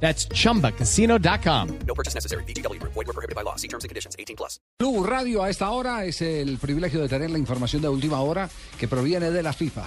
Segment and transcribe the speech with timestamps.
[0.00, 1.78] That's chumbacasino.com.
[1.86, 2.44] No purchase necessary.
[2.44, 2.80] BGW.
[2.82, 3.56] Void were prohibited by law.
[3.56, 4.14] See terms and conditions.
[4.18, 4.60] 18 plus.
[4.78, 8.48] Blue Radio a esta hora es el privilegio de tener la información de última hora
[8.78, 9.84] que proviene de la FIFA.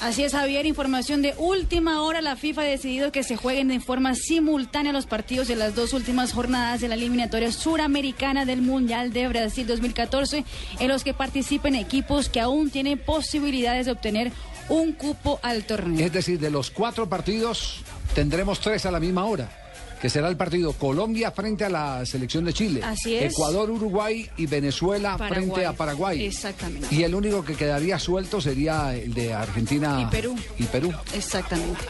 [0.00, 0.64] Así es, Javier.
[0.64, 2.20] Información de última hora.
[2.20, 5.92] La FIFA ha decidido que se jueguen de forma simultánea los partidos de las dos
[5.92, 10.44] últimas jornadas de la eliminatoria suramericana del Mundial de Brasil 2014,
[10.78, 14.30] en los que participen equipos que aún tienen posibilidades de obtener
[14.68, 16.04] un cupo al torneo.
[16.04, 17.80] Es decir, de los cuatro partidos
[18.14, 19.67] tendremos tres a la misma hora,
[20.00, 23.32] que será el partido Colombia frente a la selección de Chile, Así es.
[23.32, 25.40] Ecuador, Uruguay y Venezuela Paraguay.
[25.42, 26.24] frente a Paraguay.
[26.26, 26.86] Exactamente.
[26.94, 30.36] Y el único que quedaría suelto sería el de Argentina Y Perú.
[30.58, 30.92] Y Perú.
[31.14, 31.80] Exactamente.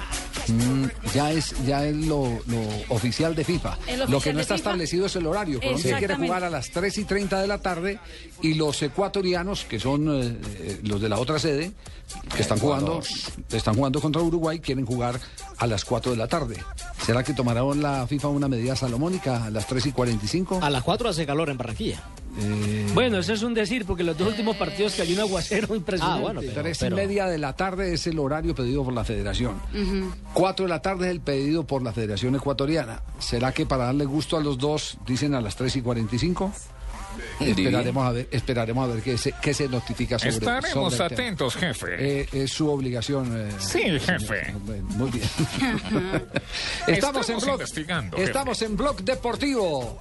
[0.49, 3.77] Mm, ya es ya es lo, lo oficial de FIFA.
[4.09, 4.71] Lo que no está FIFA.
[4.71, 5.61] establecido es el horario.
[5.61, 7.99] Colombia quiere jugar a las 3 y 30 de la tarde
[8.41, 11.73] y los ecuatorianos, que son eh, eh, los de la otra sede,
[12.35, 13.03] que están jugando,
[13.51, 15.21] están jugando contra Uruguay, quieren jugar
[15.59, 16.57] a las 4 de la tarde.
[17.09, 20.61] ¿Será que tomará la FIFA una medida salomónica a las 3 y 45?
[20.61, 22.03] A las 4 hace calor en Barranquilla.
[22.95, 26.19] Bueno, eso es un decir, porque los dos últimos partidos cayó un aguacero impresionante.
[26.19, 29.05] Ah, bueno, pero- Tres y media de la tarde es el horario pedido por la
[29.05, 29.61] federación.
[30.35, 33.03] Cuatro de la tarde es el pedido por la Federación Ecuatoriana.
[33.19, 36.53] ¿Será que para darle gusto a los dos dicen a las 3 y 45?
[37.41, 41.09] Esperaremos a ver, esperaremos a ver qué se, qué se notifica sobre Estaremos sobre el
[41.11, 41.23] tema.
[41.23, 42.21] atentos, jefe.
[42.21, 43.33] Eh, es su obligación.
[43.49, 44.55] eh, Sí, jefe.
[44.97, 45.29] Muy bien.
[46.87, 48.29] estamos, en blog, investigando, jefe.
[48.29, 50.01] estamos en blog deportivo.